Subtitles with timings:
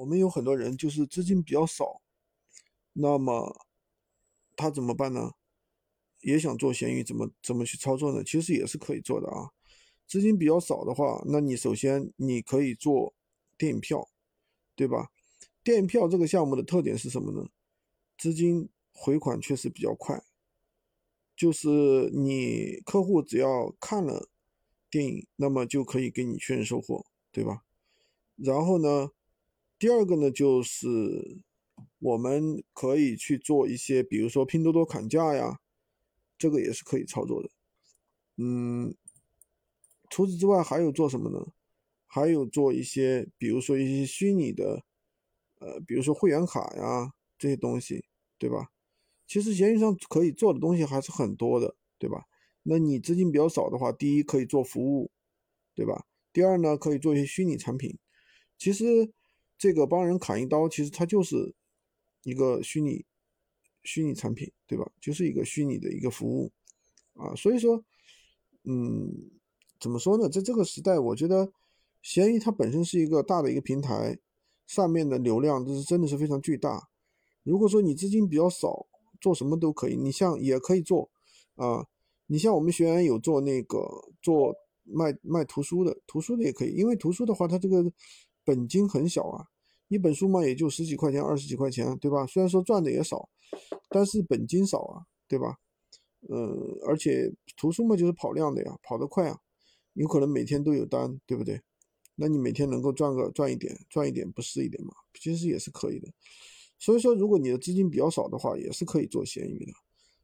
[0.00, 2.00] 我们有很多人就是资金比较少，
[2.94, 3.66] 那么
[4.56, 5.32] 他怎么办呢？
[6.20, 8.24] 也想做闲鱼，怎么怎么去操作呢？
[8.24, 9.50] 其实也是可以做的啊。
[10.06, 13.14] 资金比较少的话，那你首先你可以做
[13.58, 14.08] 电影票，
[14.74, 15.10] 对吧？
[15.62, 17.50] 电影票这个项目的特点是什么呢？
[18.16, 20.22] 资金回款确实比较快，
[21.36, 21.68] 就是
[22.14, 24.30] 你客户只要看了
[24.88, 27.64] 电影，那么就可以给你确认收货，对吧？
[28.36, 29.10] 然后呢，
[29.80, 31.40] 第二个呢，就是
[31.98, 35.58] 我们可以去做一些，比如说拼多多砍价呀，
[36.36, 37.50] 这个也是可以操作的，
[38.36, 38.94] 嗯。
[40.10, 41.52] 除此之外还有做什么呢？
[42.08, 44.82] 还有做一些，比如说一些虚拟的，
[45.60, 48.04] 呃，比如说会员卡呀这些东西，
[48.36, 48.72] 对吧？
[49.28, 52.26] 其实闲鱼上可以做的东西还是很多的，对吧？
[52.64, 55.12] 那你资金比较少的话，第一可以做服务，
[55.74, 56.04] 对吧？
[56.32, 57.96] 第二呢，可以做一些虚拟产品。
[58.58, 59.12] 其实
[59.60, 61.54] 这个帮人砍一刀，其实它就是
[62.24, 63.04] 一个虚拟
[63.84, 64.90] 虚拟产品，对吧？
[65.00, 66.50] 就是一个虚拟的一个服务
[67.14, 67.32] 啊。
[67.36, 67.84] 所以说，
[68.64, 69.30] 嗯。
[69.82, 70.28] 怎么说呢？
[70.28, 71.50] 在这个时代，我觉得
[72.02, 74.18] 闲鱼它本身是一个大的一个平台，
[74.66, 76.90] 上面的流量都是真的是非常巨大。
[77.44, 78.86] 如果说你资金比较少，
[79.22, 79.96] 做什么都可以。
[79.96, 81.10] 你像也可以做
[81.54, 81.86] 啊，
[82.26, 83.78] 你像我们学员有做那个
[84.20, 87.82] 做卖卖图书的，图书的也可以，因为图书的话，它这个
[88.50, 89.46] 本金很小啊，
[89.86, 92.26] 一本书嘛也就十几块钱、二十几块钱，对吧？
[92.26, 93.28] 虽然说赚的也少，
[93.88, 95.58] 但是本金少啊，对吧？
[96.28, 99.38] 嗯，而且图书嘛就是跑量的呀，跑得快啊。
[99.92, 101.60] 有可能每天都有单，对不对？
[102.16, 104.92] 那你每天能够赚个赚一点，赚一点不是一点嘛？
[105.14, 106.08] 其实也是可以的。
[106.78, 109.72] 所以说，如果你的资金比较少的话，也是可以做闲鱼的。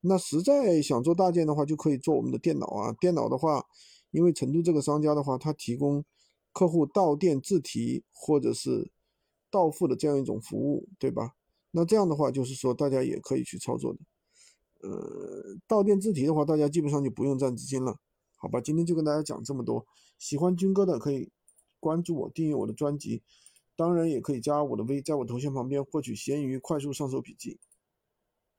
[0.00, 2.92] 那实在想做大件的话，就可以做我们的电脑啊。
[3.00, 3.64] 电脑的话，
[4.10, 6.04] 因为成都这个商家的话，他提供
[6.52, 8.90] 客户到店自提或者是
[9.50, 11.34] 到付的这样一种服务，对吧？
[11.70, 14.00] 那这样的话，就是说大家也可以去操作的。
[14.80, 17.98] 呃，到店自提的话，大家基本上就不用占资金了。
[18.36, 19.86] 好吧，今天就跟大家讲这么多。
[20.18, 21.30] 喜欢军哥的可以
[21.80, 23.22] 关注我，订阅我的专辑，
[23.76, 27.58] 当然也可以加我的微，在我头像旁边获取闲鱼快速上手笔记。